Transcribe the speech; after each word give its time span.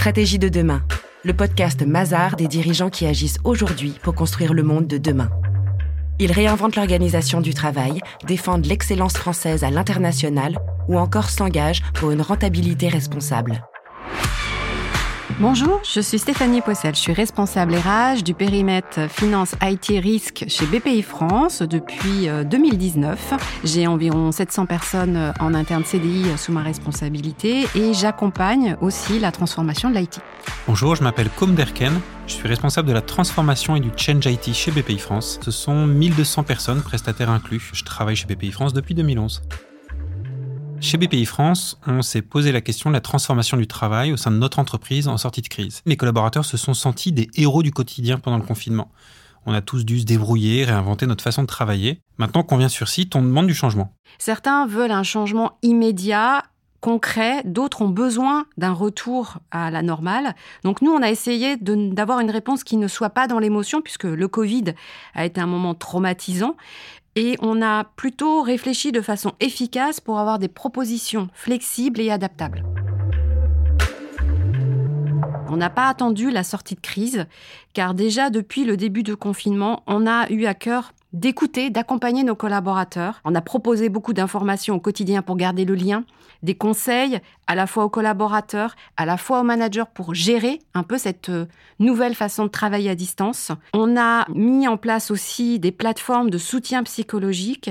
Stratégie 0.00 0.38
de 0.38 0.48
demain, 0.48 0.80
le 1.24 1.34
podcast 1.34 1.82
Mazar 1.82 2.34
des 2.36 2.48
dirigeants 2.48 2.88
qui 2.88 3.04
agissent 3.04 3.36
aujourd'hui 3.44 3.92
pour 4.02 4.14
construire 4.14 4.54
le 4.54 4.62
monde 4.62 4.86
de 4.86 4.96
demain. 4.96 5.28
Ils 6.18 6.32
réinventent 6.32 6.76
l'organisation 6.76 7.42
du 7.42 7.52
travail, 7.52 8.00
défendent 8.26 8.64
l'excellence 8.64 9.18
française 9.18 9.62
à 9.62 9.70
l'international 9.70 10.56
ou 10.88 10.96
encore 10.96 11.28
s'engagent 11.28 11.82
pour 11.92 12.12
une 12.12 12.22
rentabilité 12.22 12.88
responsable. 12.88 13.62
Bonjour, 15.40 15.80
je 15.90 16.00
suis 16.02 16.18
Stéphanie 16.18 16.60
Poissel, 16.60 16.94
je 16.94 17.00
suis 17.00 17.12
responsable 17.14 17.74
RH 17.74 18.22
du 18.22 18.34
périmètre 18.34 19.08
finance 19.08 19.54
IT 19.62 19.86
risque 20.02 20.44
chez 20.48 20.66
BPI 20.66 21.00
France 21.00 21.62
depuis 21.62 22.28
2019. 22.44 23.32
Euh, 23.32 23.36
J'ai 23.64 23.86
environ 23.86 24.32
700 24.32 24.66
personnes 24.66 25.16
euh, 25.16 25.32
en 25.40 25.54
interne 25.54 25.82
CDI 25.82 26.24
euh, 26.28 26.36
sous 26.36 26.52
ma 26.52 26.62
responsabilité 26.62 27.64
et 27.74 27.94
j'accompagne 27.94 28.76
aussi 28.82 29.18
la 29.18 29.32
transformation 29.32 29.88
de 29.88 29.94
l'IT. 29.96 30.18
Bonjour, 30.66 30.94
je 30.94 31.02
m'appelle 31.02 31.30
Com 31.30 31.54
Derken, 31.54 31.98
je 32.26 32.34
suis 32.34 32.46
responsable 32.46 32.88
de 32.88 32.92
la 32.92 33.00
transformation 33.00 33.76
et 33.76 33.80
du 33.80 33.90
change 33.96 34.26
IT 34.26 34.52
chez 34.52 34.70
BPI 34.70 34.98
France. 34.98 35.40
Ce 35.40 35.50
sont 35.50 35.86
1200 35.86 36.42
personnes, 36.42 36.82
prestataires 36.82 37.30
inclus. 37.30 37.70
Je 37.72 37.82
travaille 37.82 38.14
chez 38.14 38.26
BPI 38.26 38.52
France 38.52 38.74
depuis 38.74 38.94
2011. 38.94 39.40
Chez 40.82 40.96
BPI 40.96 41.26
France, 41.26 41.78
on 41.86 42.00
s'est 42.00 42.22
posé 42.22 42.52
la 42.52 42.62
question 42.62 42.88
de 42.88 42.94
la 42.94 43.02
transformation 43.02 43.58
du 43.58 43.66
travail 43.66 44.12
au 44.12 44.16
sein 44.16 44.30
de 44.30 44.36
notre 44.36 44.58
entreprise 44.58 45.08
en 45.08 45.18
sortie 45.18 45.42
de 45.42 45.48
crise. 45.48 45.82
Les 45.84 45.98
collaborateurs 45.98 46.46
se 46.46 46.56
sont 46.56 46.72
sentis 46.72 47.12
des 47.12 47.28
héros 47.34 47.62
du 47.62 47.70
quotidien 47.70 48.18
pendant 48.18 48.38
le 48.38 48.42
confinement. 48.42 48.90
On 49.44 49.52
a 49.52 49.60
tous 49.60 49.84
dû 49.84 50.00
se 50.00 50.06
débrouiller, 50.06 50.64
réinventer 50.64 51.06
notre 51.06 51.22
façon 51.22 51.42
de 51.42 51.46
travailler. 51.46 52.00
Maintenant 52.16 52.42
qu'on 52.42 52.56
vient 52.56 52.70
sur 52.70 52.88
site, 52.88 53.14
on 53.14 53.22
demande 53.22 53.46
du 53.46 53.54
changement. 53.54 53.94
Certains 54.18 54.66
veulent 54.66 54.90
un 54.90 55.02
changement 55.02 55.58
immédiat 55.62 56.44
concret, 56.80 57.42
d'autres 57.44 57.82
ont 57.82 57.88
besoin 57.88 58.46
d'un 58.56 58.72
retour 58.72 59.38
à 59.50 59.70
la 59.70 59.82
normale. 59.82 60.34
Donc 60.64 60.82
nous, 60.82 60.90
on 60.90 61.02
a 61.02 61.10
essayé 61.10 61.56
d'avoir 61.56 62.20
une 62.20 62.30
réponse 62.30 62.64
qui 62.64 62.76
ne 62.76 62.88
soit 62.88 63.10
pas 63.10 63.26
dans 63.26 63.38
l'émotion, 63.38 63.80
puisque 63.80 64.04
le 64.04 64.28
Covid 64.28 64.74
a 65.14 65.24
été 65.24 65.40
un 65.40 65.46
moment 65.46 65.74
traumatisant, 65.74 66.56
et 67.16 67.36
on 67.40 67.60
a 67.60 67.84
plutôt 67.84 68.42
réfléchi 68.42 68.92
de 68.92 69.00
façon 69.00 69.32
efficace 69.40 70.00
pour 70.00 70.18
avoir 70.18 70.38
des 70.38 70.48
propositions 70.48 71.28
flexibles 71.34 72.00
et 72.00 72.10
adaptables. 72.10 72.64
On 75.52 75.56
n'a 75.56 75.70
pas 75.70 75.88
attendu 75.88 76.30
la 76.30 76.44
sortie 76.44 76.76
de 76.76 76.80
crise, 76.80 77.26
car 77.72 77.94
déjà 77.94 78.30
depuis 78.30 78.64
le 78.64 78.76
début 78.76 79.02
du 79.02 79.16
confinement, 79.16 79.82
on 79.88 80.06
a 80.06 80.30
eu 80.30 80.44
à 80.46 80.54
cœur 80.54 80.92
d'écouter, 81.12 81.70
d'accompagner 81.70 82.22
nos 82.22 82.34
collaborateurs. 82.34 83.20
On 83.24 83.34
a 83.34 83.40
proposé 83.40 83.88
beaucoup 83.88 84.12
d'informations 84.12 84.76
au 84.76 84.80
quotidien 84.80 85.22
pour 85.22 85.36
garder 85.36 85.64
le 85.64 85.74
lien, 85.74 86.04
des 86.42 86.54
conseils 86.54 87.20
à 87.46 87.54
la 87.54 87.66
fois 87.66 87.84
aux 87.84 87.90
collaborateurs, 87.90 88.76
à 88.96 89.06
la 89.06 89.16
fois 89.16 89.40
aux 89.40 89.44
managers 89.44 89.84
pour 89.92 90.14
gérer 90.14 90.60
un 90.74 90.82
peu 90.82 90.98
cette 90.98 91.28
euh, 91.28 91.46
nouvelle 91.78 92.14
façon 92.14 92.44
de 92.44 92.50
travailler 92.50 92.90
à 92.90 92.94
distance. 92.94 93.52
On 93.74 93.96
a 93.96 94.26
mis 94.34 94.68
en 94.68 94.76
place 94.76 95.10
aussi 95.10 95.58
des 95.58 95.72
plateformes 95.72 96.30
de 96.30 96.38
soutien 96.38 96.82
psychologique 96.84 97.70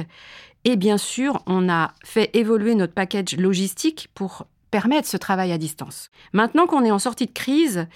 et 0.65 0.75
bien 0.75 0.97
sûr, 0.97 1.41
on 1.45 1.69
a 1.69 1.93
fait 2.03 2.29
évoluer 2.33 2.75
notre 2.75 2.93
package 2.93 3.37
logistique 3.37 4.09
pour 4.13 4.45
permettre 4.71 5.07
ce 5.07 5.17
travail 5.17 5.51
à 5.51 5.57
distance. 5.57 6.11
Maintenant 6.33 6.67
qu'on 6.67 6.85
est 6.85 6.91
en 6.91 6.99
sortie 6.99 7.25
de 7.25 7.31
crise, 7.31 7.87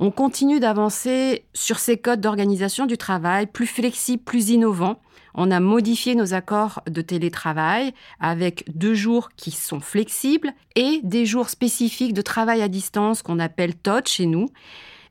on 0.00 0.10
continue 0.10 0.60
d'avancer 0.60 1.44
sur 1.52 1.78
ces 1.78 1.98
codes 1.98 2.22
d'organisation 2.22 2.86
du 2.86 2.96
travail, 2.96 3.46
plus 3.46 3.66
flexibles, 3.66 4.22
plus 4.24 4.48
innovants. 4.48 4.98
On 5.34 5.50
a 5.50 5.60
modifié 5.60 6.14
nos 6.14 6.32
accords 6.32 6.80
de 6.88 7.02
télétravail 7.02 7.92
avec 8.18 8.64
deux 8.74 8.94
jours 8.94 9.28
qui 9.36 9.50
sont 9.50 9.78
flexibles 9.78 10.54
et 10.74 11.00
des 11.04 11.26
jours 11.26 11.50
spécifiques 11.50 12.14
de 12.14 12.22
travail 12.22 12.62
à 12.62 12.68
distance 12.68 13.20
qu'on 13.20 13.38
appelle 13.38 13.76
TOT 13.76 14.06
chez 14.06 14.24
nous. 14.24 14.48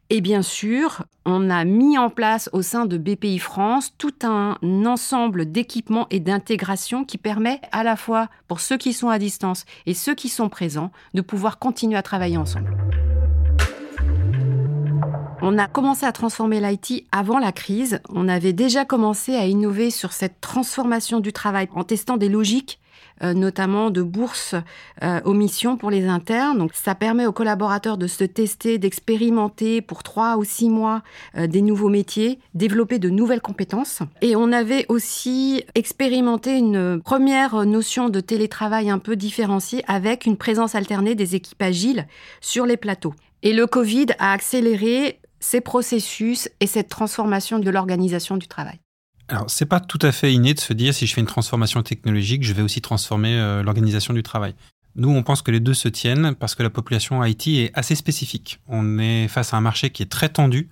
Et 0.09 0.21
bien 0.21 0.41
sûr, 0.41 1.05
on 1.23 1.51
a 1.51 1.65
mis 1.65 1.99
en 1.99 2.09
place 2.09 2.49
au 2.51 2.63
sein 2.63 2.87
de 2.87 2.97
BPI 2.97 3.37
France 3.37 3.93
tout 3.99 4.15
un 4.23 4.57
ensemble 4.87 5.51
d'équipements 5.51 6.07
et 6.09 6.19
d'intégration 6.19 7.05
qui 7.05 7.19
permet 7.19 7.61
à 7.71 7.83
la 7.83 7.95
fois 7.95 8.27
pour 8.47 8.59
ceux 8.59 8.77
qui 8.77 8.93
sont 8.93 9.09
à 9.09 9.19
distance 9.19 9.65
et 9.85 9.93
ceux 9.93 10.15
qui 10.15 10.29
sont 10.29 10.49
présents 10.49 10.91
de 11.13 11.21
pouvoir 11.21 11.59
continuer 11.59 11.95
à 11.95 12.01
travailler 12.01 12.37
ensemble. 12.37 12.75
On 15.41 15.57
a 15.57 15.67
commencé 15.67 16.05
à 16.05 16.11
transformer 16.11 16.59
l'IT 16.59 17.05
avant 17.11 17.39
la 17.39 17.51
crise. 17.51 18.01
On 18.09 18.27
avait 18.27 18.53
déjà 18.53 18.83
commencé 18.83 19.35
à 19.35 19.45
innover 19.45 19.89
sur 19.89 20.11
cette 20.11 20.41
transformation 20.41 21.19
du 21.19 21.31
travail 21.31 21.69
en 21.73 21.83
testant 21.83 22.17
des 22.17 22.29
logiques 22.29 22.79
euh, 23.21 23.33
notamment 23.33 23.89
de 23.89 24.01
bourses 24.01 24.55
euh, 25.03 25.19
aux 25.25 25.33
missions 25.33 25.75
pour 25.75 25.91
les 25.91 26.07
internes. 26.07 26.57
Donc, 26.57 26.71
ça 26.73 26.95
permet 26.95 27.25
aux 27.25 27.33
collaborateurs 27.33 27.97
de 27.97 28.07
se 28.07 28.23
tester, 28.23 28.77
d'expérimenter 28.77 29.81
pour 29.81 30.03
trois 30.03 30.37
ou 30.37 30.45
six 30.45 30.69
mois 30.69 31.01
euh, 31.37 31.45
des 31.45 31.61
nouveaux 31.61 31.89
métiers, 31.89 32.39
développer 32.53 32.97
de 32.97 33.09
nouvelles 33.09 33.41
compétences. 33.41 33.99
Et 34.21 34.37
on 34.37 34.53
avait 34.53 34.85
aussi 34.87 35.65
expérimenté 35.75 36.57
une 36.57 37.01
première 37.01 37.65
notion 37.65 38.07
de 38.07 38.21
télétravail 38.21 38.89
un 38.89 38.99
peu 38.99 39.17
différenciée 39.17 39.83
avec 39.87 40.25
une 40.25 40.37
présence 40.37 40.73
alternée 40.73 41.13
des 41.13 41.35
équipes 41.35 41.61
agiles 41.61 42.07
sur 42.39 42.65
les 42.65 42.77
plateaux. 42.77 43.13
Et 43.43 43.51
le 43.51 43.67
Covid 43.67 44.07
a 44.19 44.31
accéléré 44.31 45.19
ces 45.39 45.61
processus 45.61 46.49
et 46.59 46.67
cette 46.67 46.89
transformation 46.89 47.59
de 47.59 47.69
l'organisation 47.69 48.37
du 48.37 48.47
travail 48.47 48.79
alors, 49.31 49.45
c'est 49.47 49.67
pas 49.67 49.79
tout 49.79 49.99
à 50.01 50.11
fait 50.11 50.33
inné 50.33 50.55
de 50.55 50.59
se 50.59 50.73
dire 50.73 50.91
si 50.91 51.05
je 51.05 51.13
fais 51.13 51.21
une 51.21 51.27
transformation 51.27 51.83
technologique, 51.83 52.43
je 52.43 52.51
vais 52.51 52.63
aussi 52.63 52.81
transformer 52.81 53.37
euh, 53.37 53.61
l'organisation 53.61 54.11
du 54.11 54.23
travail. 54.23 54.55
Nous, 54.95 55.09
on 55.09 55.21
pense 55.21 55.41
que 55.41 55.51
les 55.51 55.59
deux 55.59 55.75
se 55.75 55.87
tiennent 55.87 56.33
parce 56.35 56.55
que 56.55 56.63
la 56.63 56.69
population 56.69 57.23
IT 57.23 57.47
est 57.47 57.71
assez 57.75 57.95
spécifique. 57.95 58.59
On 58.67 58.97
est 58.97 59.27
face 59.27 59.53
à 59.53 59.57
un 59.57 59.61
marché 59.61 59.91
qui 59.91 60.01
est 60.01 60.07
très 60.07 60.29
tendu. 60.29 60.69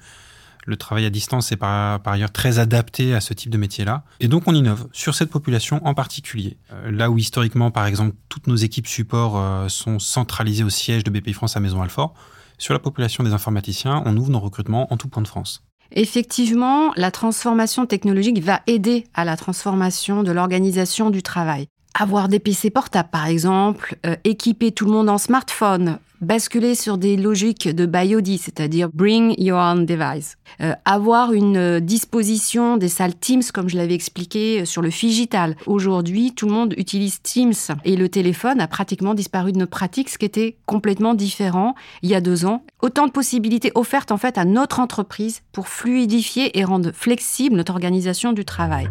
Le 0.66 0.76
travail 0.76 1.06
à 1.06 1.10
distance 1.10 1.52
est 1.52 1.56
par, 1.56 2.02
ailleurs 2.06 2.32
très 2.32 2.60
adapté 2.60 3.14
à 3.14 3.22
ce 3.22 3.34
type 3.34 3.52
de 3.52 3.58
métier-là. 3.58 4.04
Et 4.20 4.28
donc, 4.28 4.48
on 4.48 4.56
innove 4.56 4.88
sur 4.92 5.16
cette 5.16 5.30
population 5.30 5.80
en 5.86 5.94
particulier. 5.94 6.58
Euh, 6.74 6.92
là 6.92 7.10
où 7.10 7.18
historiquement, 7.18 7.72
par 7.72 7.86
exemple, 7.86 8.16
toutes 8.28 8.48
nos 8.48 8.56
équipes 8.56 8.88
support 8.88 9.38
euh, 9.38 9.70
sont 9.70 10.00
centralisées 10.00 10.64
au 10.64 10.70
siège 10.70 11.04
de 11.04 11.12
BPI 11.12 11.34
France 11.34 11.56
à 11.56 11.60
Maison-Alfort, 11.60 12.16
sur 12.58 12.74
la 12.74 12.80
population 12.80 13.24
des 13.24 13.34
informaticiens, 13.34 14.04
on 14.06 14.18
ouvre 14.18 14.32
nos 14.32 14.40
recrutements 14.40 14.92
en 14.92 14.98
tout 14.98 15.10
point 15.10 15.24
de 15.24 15.28
France. 15.28 15.64
Effectivement, 15.92 16.92
la 16.96 17.12
transformation 17.12 17.86
technologique 17.86 18.40
va 18.40 18.62
aider 18.68 19.06
à 19.14 19.24
la 19.24 19.38
transformation 19.38 20.24
de 20.24 20.32
l'organisation 20.32 21.10
du 21.10 21.24
travail. 21.24 21.68
Avoir 22.00 22.28
des 22.28 22.38
PC 22.38 22.70
portables, 22.70 23.10
par 23.10 23.26
exemple, 23.26 23.98
euh, 24.06 24.16
équiper 24.24 24.72
tout 24.72 24.86
le 24.86 24.92
monde 24.92 25.10
en 25.10 25.18
smartphone, 25.18 25.98
basculer 26.22 26.76
sur 26.76 27.00
des 27.00 27.18
logiques 27.18 27.68
de 27.68 27.88
BYOD, 27.88 28.38
c'est-à-dire 28.38 28.90
bring 28.94 29.34
your 29.40 29.58
own 29.58 29.84
device. 29.84 30.38
Euh, 30.62 30.74
avoir 30.86 31.34
une 31.34 31.58
euh, 31.58 31.80
disposition 31.80 32.78
des 32.78 32.88
salles 32.88 33.18
Teams, 33.18 33.42
comme 33.52 33.68
je 33.68 33.78
l'avais 33.78 33.96
expliqué 33.96 34.64
sur 34.64 34.84
le 34.84 34.92
Figital. 34.92 35.56
Aujourd'hui, 35.66 36.36
tout 36.36 36.46
le 36.46 36.52
monde 36.54 36.76
utilise 36.78 37.20
Teams 37.24 37.56
et 37.84 37.96
le 37.96 38.10
téléphone 38.10 38.62
a 38.62 38.68
pratiquement 38.68 39.16
disparu 39.16 39.52
de 39.52 39.58
nos 39.58 39.66
pratiques, 39.66 40.10
ce 40.10 40.20
qui 40.20 40.26
était 40.26 40.58
complètement 40.68 41.16
différent 41.16 41.74
il 42.04 42.12
y 42.12 42.16
a 42.16 42.22
deux 42.22 42.46
ans. 42.46 42.64
Autant 42.80 43.08
de 43.08 43.12
possibilités 43.12 43.72
offertes 43.74 44.12
en 44.12 44.18
fait 44.18 44.38
à 44.38 44.46
notre 44.46 44.80
entreprise 44.80 45.42
pour 45.52 45.68
fluidifier 45.68 46.60
et 46.60 46.64
rendre 46.64 46.92
flexible 46.92 47.56
notre 47.56 47.74
organisation 47.74 48.34
du 48.34 48.46
travail. 48.46 48.88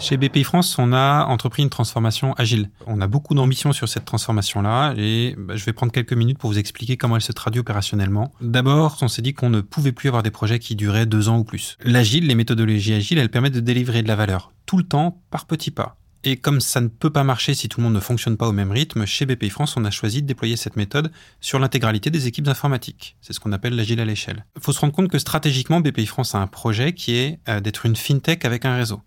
Chez 0.00 0.16
BPI 0.16 0.44
France, 0.44 0.78
on 0.78 0.92
a 0.92 1.24
entrepris 1.24 1.64
une 1.64 1.70
transformation 1.70 2.32
agile. 2.34 2.70
On 2.86 3.00
a 3.00 3.08
beaucoup 3.08 3.34
d'ambition 3.34 3.72
sur 3.72 3.88
cette 3.88 4.04
transformation-là 4.04 4.94
et 4.96 5.34
bah, 5.36 5.56
je 5.56 5.64
vais 5.64 5.72
prendre 5.72 5.90
quelques 5.90 6.12
minutes 6.12 6.38
pour 6.38 6.50
vous 6.50 6.58
expliquer 6.58 6.96
comment 6.96 7.16
elle 7.16 7.22
se 7.22 7.32
traduit 7.32 7.60
opérationnellement. 7.60 8.32
D'abord, 8.40 8.96
on 9.02 9.08
s'est 9.08 9.22
dit 9.22 9.34
qu'on 9.34 9.50
ne 9.50 9.60
pouvait 9.60 9.90
plus 9.90 10.08
avoir 10.08 10.22
des 10.22 10.30
projets 10.30 10.60
qui 10.60 10.76
duraient 10.76 11.06
deux 11.06 11.28
ans 11.28 11.38
ou 11.38 11.44
plus. 11.44 11.76
L'agile, 11.84 12.28
les 12.28 12.36
méthodologies 12.36 12.94
agiles, 12.94 13.18
elles 13.18 13.30
permettent 13.30 13.54
de 13.54 13.60
délivrer 13.60 14.02
de 14.02 14.08
la 14.08 14.14
valeur 14.16 14.52
tout 14.66 14.76
le 14.76 14.84
temps, 14.84 15.20
par 15.30 15.46
petits 15.46 15.70
pas. 15.72 15.96
Et 16.24 16.36
comme 16.36 16.60
ça 16.60 16.80
ne 16.80 16.88
peut 16.88 17.10
pas 17.10 17.24
marcher 17.24 17.54
si 17.54 17.68
tout 17.68 17.80
le 17.80 17.84
monde 17.84 17.94
ne 17.94 18.00
fonctionne 18.00 18.36
pas 18.36 18.48
au 18.48 18.52
même 18.52 18.72
rythme, 18.72 19.06
chez 19.06 19.24
BPI 19.24 19.50
France, 19.50 19.76
on 19.76 19.84
a 19.84 19.90
choisi 19.90 20.20
de 20.20 20.26
déployer 20.26 20.56
cette 20.56 20.76
méthode 20.76 21.12
sur 21.40 21.58
l'intégralité 21.58 22.10
des 22.10 22.26
équipes 22.26 22.48
informatiques. 22.48 23.16
C'est 23.20 23.32
ce 23.32 23.40
qu'on 23.40 23.52
appelle 23.52 23.76
l'agile 23.76 24.00
à 24.00 24.04
l'échelle. 24.04 24.44
Il 24.56 24.62
faut 24.62 24.72
se 24.72 24.80
rendre 24.80 24.92
compte 24.92 25.08
que 25.08 25.18
stratégiquement, 25.18 25.80
BPI 25.80 26.06
France 26.06 26.34
a 26.34 26.38
un 26.38 26.46
projet 26.46 26.92
qui 26.92 27.14
est 27.14 27.38
euh, 27.48 27.60
d'être 27.60 27.86
une 27.86 27.96
fintech 27.96 28.44
avec 28.44 28.64
un 28.64 28.76
réseau. 28.76 29.00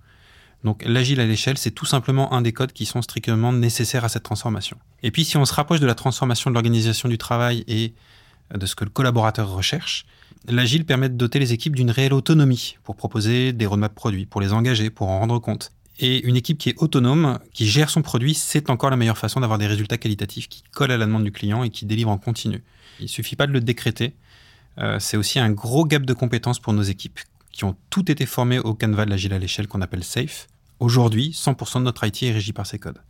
Donc 0.64 0.84
l'agile 0.86 1.20
à 1.20 1.26
l'échelle, 1.26 1.58
c'est 1.58 1.72
tout 1.72 1.86
simplement 1.86 2.34
un 2.34 2.42
des 2.42 2.54
codes 2.54 2.72
qui 2.72 2.86
sont 2.86 3.02
strictement 3.02 3.52
nécessaires 3.52 4.06
à 4.06 4.10
cette 4.10 4.24
transformation. 4.24 4.78
Et 5.04 5.12
puis 5.12 5.26
si 5.26 5.38
on 5.38 5.46
se 5.46 5.54
rapproche 5.54 5.80
de 5.80 5.88
la 5.88 5.96
transformation 5.96 6.52
de 6.52 6.54
l'organisation 6.54 7.10
du 7.10 7.18
travail 7.18 7.64
et 7.68 7.94
de 8.54 8.66
ce 8.66 8.76
que 8.76 8.84
le 8.84 8.90
collaborateur 8.90 9.50
recherche, 9.50 10.06
l'agile 10.48 10.86
permet 10.86 11.10
de 11.10 11.16
doter 11.16 11.40
les 11.40 11.54
équipes 11.54 11.76
d'une 11.76 11.92
réelle 11.92 12.14
autonomie 12.14 12.78
pour 12.84 12.96
proposer 12.96 13.54
des 13.54 13.66
roadmaps 13.66 13.96
produits, 13.96 14.26
pour 14.26 14.42
les 14.42 14.54
engager, 14.54 14.90
pour 14.90 15.10
en 15.10 15.20
rendre 15.20 15.40
compte. 15.40 15.72
Et 16.00 16.26
une 16.26 16.36
équipe 16.36 16.58
qui 16.58 16.70
est 16.70 16.76
autonome, 16.78 17.40
qui 17.54 17.68
gère 17.68 17.90
son 17.90 18.02
produit, 18.02 18.34
c'est 18.34 18.70
encore 18.70 18.90
la 18.90 18.98
meilleure 18.98 19.18
façon 19.18 19.40
d'avoir 19.40 19.60
des 19.60 19.68
résultats 19.68 19.98
qualitatifs 19.98 20.48
qui 20.48 20.64
collent 20.72 20.92
à 20.92 20.98
la 20.98 21.06
demande 21.06 21.24
du 21.24 21.32
client 21.32 21.64
et 21.64 21.70
qui 21.70 21.86
délivrent 21.86 22.10
en 22.10 22.18
continu. 22.18 22.64
Il 23.00 23.04
ne 23.04 23.10
suffit 23.10 23.36
pas 23.36 23.46
de 23.46 23.52
le 23.52 23.62
décréter. 23.62 24.16
Euh, 24.80 25.00
c'est 25.00 25.18
aussi 25.18 25.38
un 25.38 25.52
gros 25.52 25.86
gap 25.86 26.04
de 26.04 26.14
compétences 26.14 26.60
pour 26.60 26.74
nos 26.74 26.82
équipes 26.82 27.20
qui 27.52 27.66
ont 27.66 27.76
toutes 27.90 28.10
été 28.10 28.26
formées 28.26 28.60
au 28.60 28.74
canevas 28.74 29.06
de 29.06 29.12
l'agile 29.12 29.34
à 29.34 29.40
l'échelle 29.40 29.68
qu'on 29.68 29.82
appelle 29.82 30.04
SAFE. 30.04 30.48
Aujourd'hui, 30.82 31.30
100% 31.30 31.78
de 31.78 31.84
notre 31.84 32.08
IT 32.08 32.24
est 32.24 32.32
régi 32.32 32.54
par 32.54 32.66
ces 32.66 32.80
codes. 32.80 33.04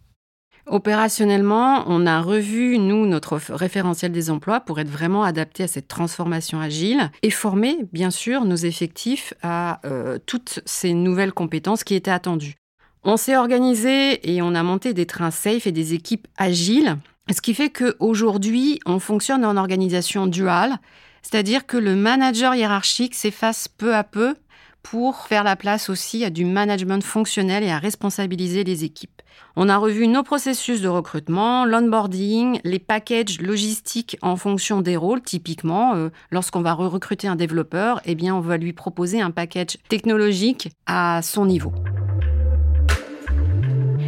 Opérationnellement, 0.67 1.85
on 1.87 2.05
a 2.05 2.21
revu, 2.21 2.77
nous, 2.77 3.07
notre 3.07 3.39
référentiel 3.49 4.11
des 4.11 4.29
emplois 4.29 4.59
pour 4.59 4.81
être 4.81 4.89
vraiment 4.89 5.23
adapté 5.23 5.63
à 5.63 5.67
cette 5.67 5.87
transformation 5.87 6.59
agile 6.59 7.09
et 7.23 7.29
former, 7.29 7.77
bien 7.93 8.11
sûr, 8.11 8.43
nos 8.43 8.57
effectifs 8.57 9.33
à 9.41 9.79
euh, 9.85 10.19
toutes 10.25 10.59
ces 10.65 10.93
nouvelles 10.93 11.31
compétences 11.31 11.85
qui 11.85 11.95
étaient 11.95 12.11
attendues. 12.11 12.55
On 13.03 13.15
s'est 13.15 13.37
organisé 13.37 14.29
et 14.29 14.41
on 14.41 14.53
a 14.53 14.63
monté 14.63 14.93
des 14.93 15.05
trains 15.05 15.31
safe 15.31 15.65
et 15.65 15.71
des 15.71 15.93
équipes 15.93 16.27
agiles, 16.35 16.97
ce 17.31 17.39
qui 17.39 17.53
fait 17.53 17.69
qu'aujourd'hui, 17.69 18.81
on 18.85 18.99
fonctionne 18.99 19.45
en 19.45 19.55
organisation 19.55 20.27
duale, 20.27 20.77
c'est-à-dire 21.21 21.65
que 21.65 21.77
le 21.77 21.95
manager 21.95 22.53
hiérarchique 22.53 23.15
s'efface 23.15 23.69
peu 23.69 23.95
à 23.95 24.03
peu 24.03 24.35
pour 24.83 25.17
faire 25.27 25.43
la 25.43 25.55
place 25.55 25.89
aussi 25.89 26.23
à 26.23 26.29
du 26.29 26.45
management 26.45 27.03
fonctionnel 27.03 27.63
et 27.63 27.71
à 27.71 27.79
responsabiliser 27.79 28.63
les 28.63 28.83
équipes. 28.83 29.21
On 29.55 29.69
a 29.69 29.77
revu 29.77 30.07
nos 30.07 30.23
processus 30.23 30.81
de 30.81 30.87
recrutement, 30.87 31.65
l'onboarding, 31.65 32.59
les 32.63 32.79
packages 32.79 33.41
logistiques 33.41 34.17
en 34.21 34.35
fonction 34.35 34.81
des 34.81 34.95
rôles. 34.95 35.21
Typiquement, 35.21 35.95
euh, 35.95 36.09
lorsqu'on 36.31 36.61
va 36.61 36.73
recruter 36.73 37.27
un 37.27 37.35
développeur, 37.35 38.01
eh 38.05 38.15
bien, 38.15 38.35
on 38.35 38.39
va 38.39 38.57
lui 38.57 38.73
proposer 38.73 39.21
un 39.21 39.31
package 39.31 39.77
technologique 39.89 40.69
à 40.85 41.21
son 41.21 41.45
niveau. 41.45 41.73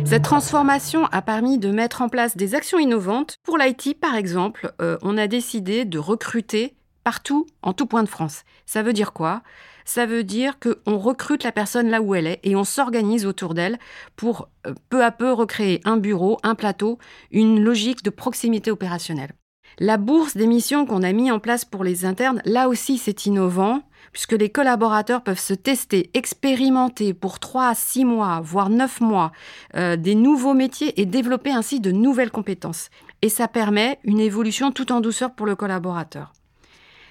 Cette 0.05 0.23
transformation 0.23 1.05
a 1.07 1.21
permis 1.21 1.57
de 1.57 1.71
mettre 1.71 2.01
en 2.01 2.09
place 2.09 2.37
des 2.37 2.55
actions 2.55 2.77
innovantes. 2.77 3.37
Pour 3.43 3.57
l'IT, 3.57 3.99
par 3.99 4.15
exemple, 4.15 4.73
euh, 4.81 4.97
on 5.01 5.17
a 5.17 5.27
décidé 5.27 5.85
de 5.85 5.97
recruter 5.97 6.75
partout, 7.03 7.47
en 7.61 7.73
tout 7.73 7.85
point 7.85 8.03
de 8.03 8.09
France. 8.09 8.43
Ça 8.65 8.83
veut 8.83 8.93
dire 8.93 9.13
quoi? 9.13 9.41
Ça 9.85 10.05
veut 10.05 10.23
dire 10.23 10.57
qu'on 10.59 10.97
recrute 10.97 11.43
la 11.43 11.51
personne 11.51 11.89
là 11.89 12.01
où 12.01 12.15
elle 12.15 12.27
est 12.27 12.39
et 12.43 12.55
on 12.55 12.63
s'organise 12.63 13.25
autour 13.25 13.53
d'elle 13.53 13.79
pour 14.15 14.49
euh, 14.67 14.73
peu 14.89 15.03
à 15.03 15.11
peu 15.11 15.31
recréer 15.31 15.81
un 15.85 15.97
bureau, 15.97 16.37
un 16.43 16.55
plateau, 16.55 16.97
une 17.31 17.63
logique 17.63 18.03
de 18.03 18.09
proximité 18.09 18.71
opérationnelle. 18.71 19.33
La 19.79 19.97
bourse 19.97 20.37
d'émission 20.37 20.85
qu'on 20.85 21.01
a 21.01 21.11
mis 21.13 21.31
en 21.31 21.39
place 21.39 21.65
pour 21.65 21.83
les 21.83 22.05
internes, 22.05 22.41
là 22.45 22.69
aussi 22.69 22.99
c'est 22.99 23.25
innovant, 23.25 23.81
puisque 24.11 24.33
les 24.33 24.49
collaborateurs 24.49 25.23
peuvent 25.23 25.39
se 25.39 25.55
tester, 25.55 26.11
expérimenter 26.13 27.13
pour 27.13 27.39
3 27.39 27.69
à 27.69 27.75
6 27.75 28.05
mois, 28.05 28.39
voire 28.41 28.69
9 28.69 29.01
mois, 29.01 29.31
euh, 29.75 29.95
des 29.95 30.13
nouveaux 30.13 30.53
métiers 30.53 30.99
et 31.01 31.05
développer 31.05 31.51
ainsi 31.51 31.79
de 31.79 31.91
nouvelles 31.91 32.31
compétences. 32.31 32.89
Et 33.23 33.29
ça 33.29 33.47
permet 33.47 33.99
une 34.03 34.19
évolution 34.19 34.71
tout 34.71 34.91
en 34.91 35.01
douceur 35.01 35.33
pour 35.33 35.47
le 35.47 35.55
collaborateur. 35.55 36.33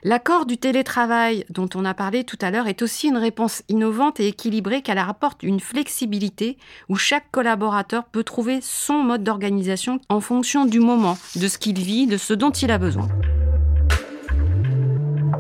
L'accord 0.05 0.47
du 0.47 0.59
télétravail 0.59 1.45
dont 1.49 1.69
on 1.77 1.85
a 1.85 1.95
parlé 1.95 2.25
tout 2.25 2.39
à 2.41 2.51
l'heure 2.51 2.67
est 2.67 2.83
aussi 2.83 3.07
une 3.07 3.17
réponse 3.17 3.63
innovante 3.69 4.19
et 4.19 4.27
équilibrée 4.27 4.83
car 4.83 4.97
elle 4.97 5.09
apporte 5.09 5.45
une 5.45 5.61
flexibilité 5.61 6.59
où 6.89 6.97
chaque 6.97 7.31
collaborateur 7.31 8.07
peut 8.07 8.25
trouver 8.25 8.59
son 8.63 9.05
mode 9.05 9.23
d'organisation 9.23 10.01
en 10.09 10.21
fonction 10.21 10.65
du 10.67 10.81
moment, 10.81 11.17
de 11.37 11.47
ce 11.47 11.57
qu'il 11.57 11.79
vit, 11.79 12.09
de 12.09 12.17
ce 12.17 12.35
dont 12.35 12.51
il 12.51 12.73
a 12.73 12.79
besoin. 12.79 13.07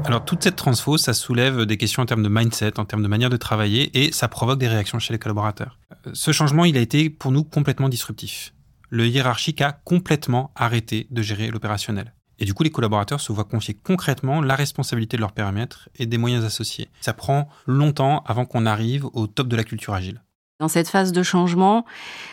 Alors 0.04 0.24
toute 0.24 0.44
cette 0.44 0.54
transfo, 0.54 0.96
ça 0.96 1.12
soulève 1.12 1.66
des 1.66 1.76
questions 1.76 2.04
en 2.04 2.06
termes 2.06 2.22
de 2.22 2.28
mindset, 2.28 2.78
en 2.78 2.84
termes 2.84 3.02
de 3.02 3.08
manière 3.08 3.30
de 3.30 3.36
travailler, 3.36 3.90
et 4.00 4.12
ça 4.12 4.28
provoque 4.28 4.60
des 4.60 4.68
réactions 4.68 5.00
chez 5.00 5.12
les 5.12 5.18
collaborateurs. 5.18 5.80
Ce 6.12 6.30
changement, 6.30 6.64
il 6.64 6.76
a 6.76 6.80
été 6.80 7.10
pour 7.10 7.32
nous 7.32 7.42
complètement 7.42 7.88
disruptif. 7.88 8.54
Le 8.90 9.08
hiérarchique 9.08 9.60
a 9.60 9.72
complètement 9.72 10.52
arrêté 10.54 11.08
de 11.10 11.20
gérer 11.20 11.50
l'opérationnel. 11.50 12.12
Et 12.42 12.44
du 12.44 12.54
coup, 12.54 12.64
les 12.64 12.72
collaborateurs 12.72 13.20
se 13.20 13.32
voient 13.32 13.44
confier 13.44 13.74
concrètement 13.74 14.40
la 14.40 14.56
responsabilité 14.56 15.16
de 15.16 15.20
leur 15.20 15.30
périmètre 15.30 15.88
et 15.94 16.06
des 16.06 16.18
moyens 16.18 16.44
associés. 16.44 16.88
Ça 17.00 17.12
prend 17.12 17.48
longtemps 17.68 18.24
avant 18.26 18.46
qu'on 18.46 18.66
arrive 18.66 19.06
au 19.12 19.28
top 19.28 19.46
de 19.46 19.54
la 19.54 19.62
culture 19.62 19.94
agile. 19.94 20.20
Dans 20.62 20.68
cette 20.68 20.88
phase 20.88 21.10
de 21.10 21.24
changement, 21.24 21.84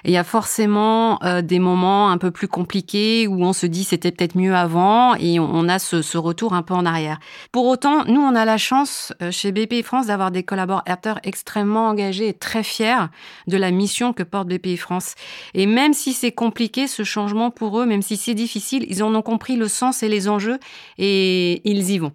il 0.05 0.11
y 0.11 0.17
a 0.17 0.23
forcément 0.23 1.17
euh, 1.23 1.41
des 1.41 1.57
moments 1.57 2.11
un 2.11 2.19
peu 2.19 2.29
plus 2.29 2.47
compliqués 2.47 3.25
où 3.25 3.43
on 3.43 3.53
se 3.53 3.65
dit 3.65 3.83
c'était 3.83 4.11
peut-être 4.11 4.37
mieux 4.37 4.53
avant 4.53 5.15
et 5.15 5.39
on, 5.39 5.67
a 5.67 5.79
ce, 5.79 6.15
retour 6.15 6.53
un 6.53 6.61
peu 6.61 6.75
en 6.75 6.85
arrière. 6.85 7.19
Pour 7.51 7.65
autant, 7.65 8.05
nous, 8.05 8.21
on 8.21 8.35
a 8.35 8.45
la 8.45 8.59
chance 8.59 9.13
euh, 9.23 9.31
chez 9.31 9.51
BPI 9.51 9.81
France 9.81 10.05
d'avoir 10.05 10.29
des 10.29 10.43
collaborateurs 10.43 11.19
extrêmement 11.23 11.87
engagés 11.87 12.27
et 12.27 12.33
très 12.35 12.61
fiers 12.61 13.07
de 13.47 13.57
la 13.57 13.71
mission 13.71 14.13
que 14.13 14.21
porte 14.21 14.47
BPI 14.47 14.77
France. 14.77 15.15
Et 15.55 15.65
même 15.65 15.93
si 15.93 16.13
c'est 16.13 16.31
compliqué, 16.31 16.85
ce 16.85 17.01
changement 17.01 17.49
pour 17.49 17.79
eux, 17.79 17.87
même 17.87 18.03
si 18.03 18.15
c'est 18.15 18.35
difficile, 18.35 18.85
ils 18.89 19.01
en 19.01 19.15
ont 19.15 19.23
compris 19.23 19.55
le 19.55 19.67
sens 19.67 20.03
et 20.03 20.07
les 20.07 20.29
enjeux 20.29 20.59
et 20.99 21.67
ils 21.67 21.89
y 21.89 21.97
vont. 21.97 22.13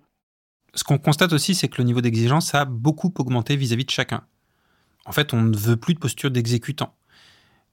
Ce 0.75 0.85
qu'on 0.85 0.99
constate 0.99 1.33
aussi, 1.33 1.57
c'est 1.57 1.67
que 1.67 1.79
le 1.79 1.85
niveau 1.85 2.01
d'exigence 2.01 2.55
a 2.55 2.65
beaucoup 2.67 3.13
augmenté 3.19 3.57
vis 3.57 3.73
à 3.73 3.77
-vis 3.77 3.85
de 3.85 3.91
chacun. 3.91 4.23
En 5.07 5.13
fait, 5.13 5.35
on 5.35 5.43
ne 5.43 5.57
veut 5.57 5.77
plus 5.77 5.95
de 5.95 5.99
posture 5.99 6.31
d'exécutant. 6.31 6.95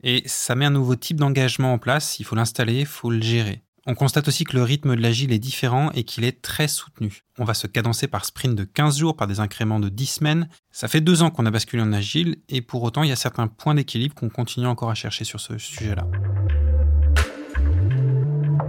Et 0.03 0.23
ça 0.25 0.55
met 0.55 0.65
un 0.65 0.71
nouveau 0.71 0.95
type 0.95 1.17
d'engagement 1.17 1.73
en 1.73 1.77
place, 1.77 2.19
il 2.19 2.23
faut 2.23 2.35
l'installer, 2.35 2.79
il 2.81 2.85
faut 2.85 3.11
le 3.11 3.21
gérer. 3.21 3.61
On 3.87 3.95
constate 3.95 4.27
aussi 4.27 4.43
que 4.43 4.55
le 4.55 4.63
rythme 4.63 4.95
de 4.95 5.01
l'agile 5.01 5.31
est 5.31 5.39
différent 5.39 5.89
et 5.93 6.03
qu'il 6.03 6.23
est 6.23 6.41
très 6.43 6.67
soutenu. 6.67 7.23
On 7.39 7.45
va 7.45 7.55
se 7.55 7.65
cadencer 7.65 8.07
par 8.07 8.25
sprint 8.25 8.55
de 8.55 8.63
15 8.63 8.97
jours, 8.99 9.15
par 9.15 9.25
des 9.25 9.39
incréments 9.39 9.79
de 9.79 9.89
10 9.89 10.05
semaines. 10.05 10.49
Ça 10.71 10.87
fait 10.87 11.01
deux 11.01 11.23
ans 11.23 11.31
qu'on 11.31 11.47
a 11.47 11.51
basculé 11.51 11.81
en 11.81 11.91
agile 11.91 12.37
et 12.47 12.61
pour 12.61 12.83
autant, 12.83 13.01
il 13.01 13.09
y 13.09 13.11
a 13.11 13.15
certains 13.15 13.47
points 13.47 13.73
d'équilibre 13.73 14.13
qu'on 14.13 14.29
continue 14.29 14.67
encore 14.67 14.91
à 14.91 14.95
chercher 14.95 15.23
sur 15.23 15.39
ce 15.39 15.57
sujet-là. 15.57 16.07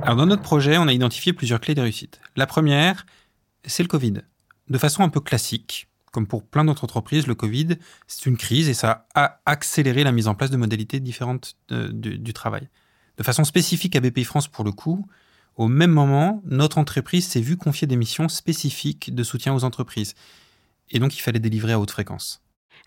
Alors 0.02 0.16
dans 0.16 0.26
notre 0.26 0.42
projet, 0.42 0.78
on 0.78 0.88
a 0.88 0.92
identifié 0.92 1.34
plusieurs 1.34 1.60
clés 1.60 1.74
de 1.74 1.82
réussite. 1.82 2.20
La 2.34 2.46
première, 2.46 3.04
c'est 3.66 3.82
le 3.82 3.88
Covid. 3.88 4.14
De 4.68 4.78
façon 4.78 5.02
un 5.02 5.10
peu 5.10 5.20
classique, 5.20 5.88
comme 6.12 6.26
pour 6.26 6.44
plein 6.44 6.64
d'autres 6.64 6.84
entreprises, 6.84 7.26
le 7.26 7.34
Covid, 7.34 7.78
c'est 8.06 8.26
une 8.26 8.36
crise 8.36 8.68
et 8.68 8.74
ça 8.74 9.08
a 9.14 9.40
accéléré 9.46 10.04
la 10.04 10.12
mise 10.12 10.28
en 10.28 10.34
place 10.34 10.50
de 10.50 10.58
modalités 10.58 11.00
différentes 11.00 11.56
du, 11.70 12.32
travail. 12.34 12.68
De 13.16 13.22
façon 13.22 13.44
spécifique 13.44 13.96
à 13.96 14.00
BPI 14.00 14.24
France 14.24 14.46
pour 14.46 14.64
le 14.64 14.72
coup, 14.72 15.06
au 15.56 15.68
même 15.68 15.90
moment, 15.90 16.42
notre 16.44 16.78
entreprise 16.78 17.26
s'est 17.26 17.40
vue 17.40 17.56
confier 17.56 17.86
des 17.86 17.96
missions 17.96 18.28
spécifiques 18.28 19.14
de 19.14 19.22
soutien 19.22 19.54
aux 19.54 19.64
entreprises. 19.64 20.14
Et 20.90 20.98
donc, 20.98 21.16
il 21.16 21.20
fallait 21.20 21.40
délivrer 21.40 21.72
à 21.72 21.80
haute 21.80 21.90
fréquence. 21.90 22.42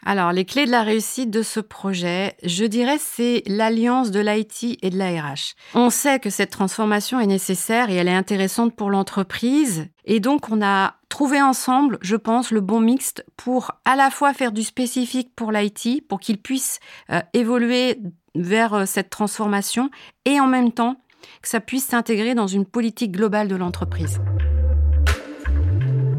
Alors, 0.07 0.31
les 0.31 0.45
clés 0.45 0.67
de 0.67 0.71
la 0.71 0.83
réussite 0.83 1.31
de 1.31 1.41
ce 1.41 1.59
projet, 1.59 2.35
je 2.43 2.63
dirais, 2.63 2.97
c'est 2.99 3.41
l'alliance 3.47 4.11
de 4.11 4.19
l'IT 4.19 4.77
et 4.83 4.91
de 4.91 4.97
l'ARH. 4.97 5.55
On 5.73 5.89
sait 5.89 6.19
que 6.19 6.29
cette 6.29 6.51
transformation 6.51 7.19
est 7.19 7.25
nécessaire 7.25 7.89
et 7.89 7.95
elle 7.95 8.07
est 8.07 8.13
intéressante 8.13 8.75
pour 8.75 8.91
l'entreprise. 8.91 9.87
Et 10.05 10.19
donc, 10.19 10.49
on 10.51 10.61
a 10.61 10.93
trouvé 11.09 11.41
ensemble, 11.41 11.97
je 12.01 12.15
pense, 12.15 12.51
le 12.51 12.61
bon 12.61 12.81
mixte 12.81 13.25
pour 13.35 13.71
à 13.83 13.95
la 13.95 14.11
fois 14.11 14.33
faire 14.35 14.51
du 14.51 14.61
spécifique 14.61 15.31
pour 15.35 15.51
l'IT, 15.51 16.07
pour 16.07 16.19
qu'il 16.19 16.37
puisse 16.37 16.79
euh, 17.09 17.21
évoluer 17.33 17.99
vers 18.35 18.75
euh, 18.75 18.85
cette 18.85 19.09
transformation, 19.09 19.89
et 20.25 20.39
en 20.39 20.47
même 20.47 20.71
temps 20.71 20.97
que 21.41 21.47
ça 21.47 21.59
puisse 21.59 21.85
s'intégrer 21.85 22.35
dans 22.35 22.47
une 22.47 22.65
politique 22.65 23.11
globale 23.11 23.47
de 23.47 23.55
l'entreprise. 23.55 24.19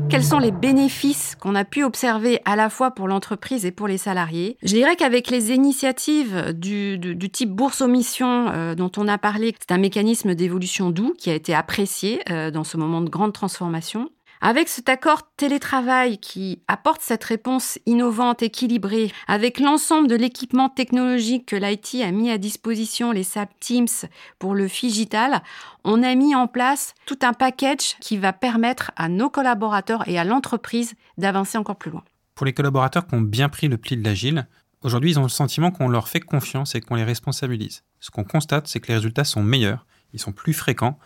Quels 0.08 0.22
sont 0.22 0.38
les 0.38 0.52
bénéfices 0.52 1.34
qu'on 1.34 1.56
a 1.56 1.64
pu 1.64 1.82
observer 1.82 2.40
à 2.44 2.54
la 2.54 2.70
fois 2.70 2.92
pour 2.92 3.08
l'entreprise 3.08 3.66
et 3.66 3.72
pour 3.72 3.88
les 3.88 3.98
salariés? 3.98 4.56
Je 4.62 4.72
dirais 4.72 4.94
qu'avec 4.94 5.30
les 5.30 5.52
initiatives 5.52 6.52
du, 6.52 7.18
type 7.32 7.50
bourse 7.50 7.80
aux 7.80 7.88
missions 7.88 8.48
euh, 8.48 8.74
dont 8.76 8.90
on 8.96 9.08
a 9.08 9.18
parlé, 9.18 9.54
c'est 9.58 9.74
un 9.74 9.78
mécanisme 9.78 10.34
d'évolution 10.34 10.90
doux 10.90 11.12
qui 11.18 11.30
a 11.30 11.34
été 11.34 11.54
apprécié 11.54 12.20
euh, 12.30 12.52
dans 12.52 12.64
ce 12.64 12.76
moment 12.76 13.00
de 13.00 13.10
grande 13.10 13.32
transformation. 13.32 14.08
Avec 14.40 14.68
cet 14.68 14.88
accord 14.90 15.22
télétravail 15.36 16.18
qui 16.18 16.60
apporte 16.68 17.00
cette 17.00 17.24
réponse 17.24 17.78
innovante, 17.86 18.42
équilibrée, 18.42 19.10
avec 19.28 19.58
l'ensemble 19.58 20.08
de 20.08 20.14
l'équipement 20.14 20.68
technologique 20.68 21.46
que 21.46 21.56
l'IT 21.56 22.02
a 22.02 22.10
mis 22.10 22.30
à 22.30 22.36
disposition, 22.36 23.12
les 23.12 23.22
SAP 23.22 23.50
Teams 23.60 24.08
pour 24.38 24.54
le 24.54 24.68
Figital, 24.68 25.42
on 25.84 26.02
a 26.02 26.14
mis 26.14 26.34
en 26.34 26.48
place 26.48 26.94
tout 27.06 27.18
un 27.22 27.32
package 27.32 27.96
qui 28.00 28.18
va 28.18 28.34
permettre 28.34 28.92
à 28.96 29.08
nos 29.08 29.30
collaborateurs 29.30 30.06
et 30.06 30.18
à 30.18 30.24
l'entreprise 30.24 30.94
d'avancer 31.16 31.56
encore 31.56 31.76
plus 31.76 31.90
loin. 31.90 32.04
Pour 32.34 32.44
les 32.44 32.52
collaborateurs 32.52 33.06
qui 33.06 33.14
ont 33.14 33.22
bien 33.22 33.48
pris 33.48 33.68
le 33.68 33.78
pli 33.78 33.96
de 33.96 34.04
l'agile, 34.04 34.46
aujourd'hui 34.82 35.12
ils 35.12 35.18
ont 35.18 35.22
le 35.22 35.28
sentiment 35.30 35.70
qu'on 35.70 35.88
leur 35.88 36.08
fait 36.08 36.20
confiance 36.20 36.74
et 36.74 36.82
qu'on 36.82 36.96
les 36.96 37.04
responsabilise. 37.04 37.84
Ce 38.00 38.10
qu'on 38.10 38.24
constate, 38.24 38.68
c'est 38.68 38.80
que 38.80 38.88
les 38.88 38.96
résultats 38.96 39.24
sont 39.24 39.42
meilleurs, 39.42 39.86
ils 40.12 40.20
sont 40.20 40.32
plus 40.32 40.52
fréquents 40.52 40.98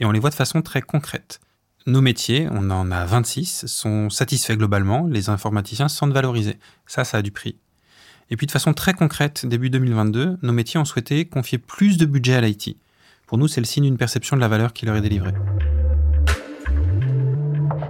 et 0.00 0.04
on 0.04 0.10
les 0.10 0.18
voit 0.18 0.30
de 0.30 0.34
façon 0.34 0.62
très 0.62 0.82
concrète. 0.82 1.40
Nos 1.86 2.00
métiers, 2.00 2.46
on 2.52 2.70
en 2.70 2.92
a 2.92 3.04
26, 3.04 3.66
sont 3.66 4.08
satisfaits 4.08 4.54
globalement, 4.54 5.08
les 5.08 5.30
informaticiens 5.30 5.88
se 5.88 5.96
sentent 5.96 6.12
valorisés. 6.12 6.58
Ça, 6.86 7.04
ça 7.04 7.18
a 7.18 7.22
du 7.22 7.32
prix. 7.32 7.56
Et 8.30 8.36
puis 8.36 8.46
de 8.46 8.52
façon 8.52 8.72
très 8.72 8.94
concrète, 8.94 9.46
début 9.46 9.68
2022, 9.68 10.38
nos 10.42 10.52
métiers 10.52 10.78
ont 10.78 10.84
souhaité 10.84 11.24
confier 11.24 11.58
plus 11.58 11.96
de 11.96 12.06
budget 12.06 12.34
à 12.34 12.40
l'IT. 12.40 12.76
Pour 13.26 13.36
nous, 13.36 13.48
c'est 13.48 13.60
le 13.60 13.66
signe 13.66 13.84
d'une 13.84 13.96
perception 13.96 14.36
de 14.36 14.40
la 14.40 14.48
valeur 14.48 14.72
qui 14.72 14.86
leur 14.86 14.94
est 14.94 15.00
délivrée. 15.00 15.32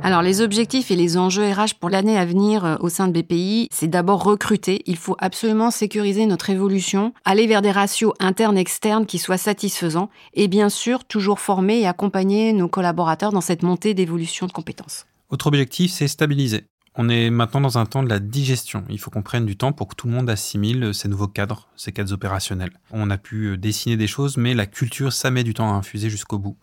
Alors 0.05 0.23
les 0.23 0.41
objectifs 0.41 0.91
et 0.91 0.97
les 0.97 1.17
enjeux 1.17 1.49
RH 1.49 1.75
pour 1.79 1.89
l'année 1.89 2.19
à 2.19 2.25
venir 2.25 2.65
euh, 2.65 2.77
au 2.81 2.89
sein 2.89 3.07
de 3.07 3.13
BPI, 3.13 3.69
c'est 3.71 3.87
d'abord 3.87 4.25
recruter. 4.25 4.83
Il 4.87 4.97
faut 4.97 5.15
absolument 5.21 5.71
sécuriser 5.71 6.27
notre 6.27 6.51
évolution, 6.51 7.15
aller 7.25 7.47
vers 7.47 7.63
des 7.63 7.71
ratios 7.71 8.13
internes-externes 8.19 9.07
qui 9.07 9.21
soient 9.21 9.39
satisfaisants 9.39 10.11
et 10.35 10.49
bien 10.49 10.71
sûr 10.71 11.05
toujours 11.05 11.39
former 11.39 11.79
et 11.79 11.87
accompagner 11.87 12.53
nos 12.53 12.67
collaborateurs 12.67 13.31
dans 13.31 13.41
cette 13.41 13.63
montée 13.63 13.95
d'évolution 13.95 14.49
de 14.49 14.53
compétences. 14.53 15.07
Autre 15.31 15.47
objectif, 15.47 15.93
c'est 15.93 16.09
stabiliser. 16.09 16.65
On 16.97 17.09
est 17.09 17.31
maintenant 17.31 17.61
dans 17.61 17.79
un 17.79 17.87
temps 17.87 18.03
de 18.03 18.09
la 18.09 18.19
digestion. 18.19 18.85
Il 18.91 18.99
faut 18.99 19.11
qu'on 19.13 19.23
prenne 19.23 19.47
du 19.47 19.57
temps 19.57 19.71
pour 19.71 19.87
que 19.87 19.95
tout 19.95 20.09
le 20.09 20.15
monde 20.15 20.29
assimile 20.29 20.93
ces 20.93 21.09
nouveaux 21.09 21.29
cadres, 21.29 21.69
ces 21.77 21.93
cadres 21.93 22.13
opérationnels. 22.13 22.73
On 22.91 23.09
a 23.09 23.19
pu 23.19 23.57
dessiner 23.57 23.97
des 23.97 24.09
choses, 24.09 24.37
mais 24.37 24.53
la 24.53 24.67
culture, 24.67 25.13
ça 25.13 25.31
met 25.31 25.45
du 25.45 25.55
temps 25.55 25.73
à 25.73 25.77
infuser 25.77 26.11
jusqu'au 26.11 26.39
bout. 26.39 26.57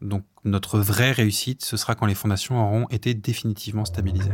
Donc 0.00 0.24
notre 0.44 0.78
vraie 0.78 1.12
réussite, 1.12 1.64
ce 1.64 1.76
sera 1.76 1.94
quand 1.94 2.06
les 2.06 2.14
fondations 2.14 2.60
auront 2.60 2.86
été 2.90 3.14
définitivement 3.14 3.84
stabilisées. 3.84 4.32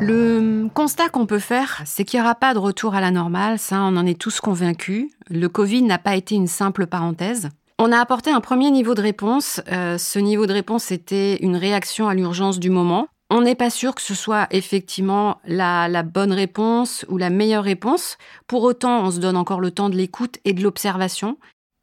Le 0.00 0.68
constat 0.74 1.08
qu'on 1.10 1.26
peut 1.26 1.38
faire, 1.38 1.82
c'est 1.84 2.04
qu'il 2.04 2.18
n'y 2.18 2.24
aura 2.24 2.34
pas 2.34 2.54
de 2.54 2.58
retour 2.58 2.94
à 2.94 3.00
la 3.00 3.10
normale, 3.10 3.58
ça 3.58 3.80
on 3.82 3.96
en 3.96 4.06
est 4.06 4.18
tous 4.18 4.40
convaincus. 4.40 5.10
Le 5.28 5.48
Covid 5.48 5.82
n'a 5.82 5.98
pas 5.98 6.16
été 6.16 6.34
une 6.34 6.48
simple 6.48 6.86
parenthèse. 6.86 7.50
On 7.78 7.92
a 7.92 7.98
apporté 7.98 8.30
un 8.30 8.40
premier 8.40 8.70
niveau 8.70 8.94
de 8.94 9.02
réponse. 9.02 9.60
Euh, 9.70 9.98
ce 9.98 10.18
niveau 10.18 10.46
de 10.46 10.52
réponse 10.52 10.90
était 10.90 11.36
une 11.36 11.56
réaction 11.56 12.08
à 12.08 12.14
l'urgence 12.14 12.58
du 12.58 12.70
moment. 12.70 13.06
On 13.30 13.40
n'est 13.40 13.54
pas 13.54 13.70
sûr 13.70 13.94
que 13.94 14.02
ce 14.02 14.14
soit 14.14 14.46
effectivement 14.50 15.38
la, 15.46 15.88
la, 15.88 16.02
bonne 16.02 16.32
réponse 16.32 17.06
ou 17.08 17.16
la 17.16 17.30
meilleure 17.30 17.64
réponse. 17.64 18.18
Pour 18.46 18.62
autant, 18.62 19.04
on 19.04 19.10
se 19.10 19.20
donne 19.20 19.38
encore 19.38 19.60
le 19.60 19.70
temps 19.70 19.88
de 19.88 19.96
l'écoute 19.96 20.36
et 20.44 20.52
de 20.52 20.62
l'observation. 20.62 21.38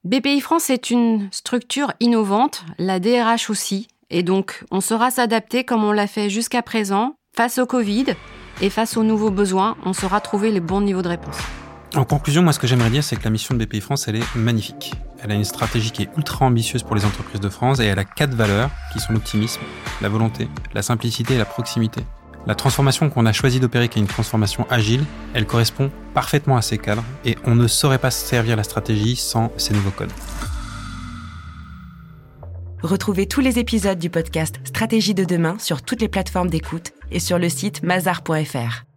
BPI 0.05 0.39
France 0.39 0.69
est 0.69 0.91
une 0.91 1.27
structure 1.29 1.91
innovante, 1.99 2.63
la 2.77 3.01
DRH 3.01 3.49
aussi, 3.49 3.89
et 4.09 4.23
donc 4.23 4.63
on 4.71 4.79
saura 4.79 5.11
s'adapter 5.11 5.65
comme 5.65 5.83
on 5.83 5.91
l'a 5.91 6.07
fait 6.07 6.29
jusqu'à 6.29 6.61
présent 6.61 7.15
face 7.35 7.57
au 7.57 7.65
Covid 7.65 8.05
et 8.61 8.69
face 8.69 8.95
aux 8.95 9.03
nouveaux 9.03 9.29
besoins, 9.29 9.75
on 9.83 9.91
saura 9.91 10.21
trouver 10.21 10.51
les 10.51 10.61
bons 10.61 10.79
niveaux 10.79 11.01
de 11.01 11.09
réponse. 11.09 11.35
En 11.95 12.05
conclusion, 12.05 12.41
moi 12.41 12.53
ce 12.53 12.59
que 12.59 12.67
j'aimerais 12.67 12.91
dire, 12.91 13.03
c'est 13.03 13.17
que 13.17 13.25
la 13.25 13.29
mission 13.29 13.55
de 13.55 13.65
BPI 13.65 13.81
France, 13.81 14.07
elle 14.07 14.15
est 14.15 14.35
magnifique. 14.35 14.93
Elle 15.21 15.31
a 15.31 15.35
une 15.35 15.43
stratégie 15.43 15.91
qui 15.91 16.03
est 16.03 16.09
ultra 16.15 16.45
ambitieuse 16.45 16.83
pour 16.83 16.95
les 16.95 17.03
entreprises 17.03 17.41
de 17.41 17.49
France 17.49 17.81
et 17.81 17.85
elle 17.85 17.99
a 17.99 18.05
quatre 18.05 18.33
valeurs 18.33 18.69
qui 18.93 19.01
sont 19.01 19.11
l'optimisme, 19.11 19.59
la 20.01 20.07
volonté, 20.07 20.47
la 20.73 20.81
simplicité 20.81 21.33
et 21.33 21.37
la 21.37 21.45
proximité. 21.45 22.03
La 22.45 22.55
transformation 22.55 23.09
qu'on 23.09 23.25
a 23.25 23.33
choisi 23.33 23.59
d'opérer, 23.59 23.89
qui 23.89 23.99
est 23.99 24.01
une 24.01 24.07
transformation 24.07 24.65
agile, 24.69 25.03
elle 25.33 25.45
correspond 25.45 25.91
parfaitement 26.13 26.57
à 26.57 26.61
ces 26.61 26.77
cadres 26.77 27.03
et 27.25 27.37
on 27.45 27.55
ne 27.55 27.67
saurait 27.67 27.99
pas 27.99 28.11
servir 28.11 28.55
la 28.55 28.63
stratégie 28.63 29.15
sans 29.15 29.51
ces 29.57 29.73
nouveaux 29.73 29.91
codes. 29.91 30.11
Retrouvez 32.81 33.27
tous 33.27 33.41
les 33.41 33.59
épisodes 33.59 33.99
du 33.99 34.09
podcast 34.09 34.59
Stratégie 34.63 35.13
de 35.13 35.25
demain 35.25 35.57
sur 35.59 35.81
toutes 35.81 36.01
les 36.01 36.07
plateformes 36.07 36.49
d'écoute 36.49 36.93
et 37.11 37.19
sur 37.19 37.37
le 37.37 37.49
site 37.49 37.83
mazar.fr. 37.83 38.88